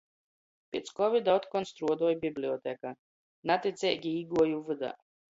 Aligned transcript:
Piec 0.75 0.87
kovida 0.99 1.33
otkon 1.39 1.67
struodoj 1.71 2.13
biblioteka. 2.23 2.93
Naticeigi 3.51 4.15
īguoju 4.23 4.63
vydā. 4.71 4.91